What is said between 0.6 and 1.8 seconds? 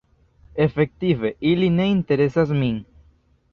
Efektive ili